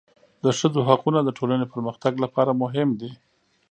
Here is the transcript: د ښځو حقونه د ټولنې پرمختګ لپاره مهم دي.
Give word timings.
د 0.43 0.45
ښځو 0.57 0.79
حقونه 0.89 1.19
د 1.23 1.29
ټولنې 1.37 1.65
پرمختګ 1.73 2.13
لپاره 2.23 2.51
مهم 2.63 2.89
دي. 2.99 3.11